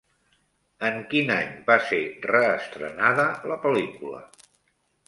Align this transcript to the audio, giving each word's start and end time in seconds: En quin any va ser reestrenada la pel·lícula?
En 0.87 0.95
quin 1.11 1.29
any 1.35 1.53
va 1.69 1.77
ser 1.91 2.01
reestrenada 2.33 3.29
la 3.53 3.61
pel·lícula? 3.69 4.27